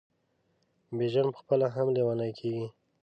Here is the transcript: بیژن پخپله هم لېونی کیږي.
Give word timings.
بیژن 0.97 1.27
پخپله 1.35 1.67
هم 1.75 1.87
لېونی 1.95 2.31
کیږي. 2.39 2.65